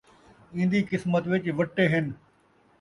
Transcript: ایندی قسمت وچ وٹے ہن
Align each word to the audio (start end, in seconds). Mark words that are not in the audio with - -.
ایندی 0.55 0.81
قسمت 0.91 1.23
وچ 1.31 1.45
وٹے 1.57 1.85
ہن 1.91 2.05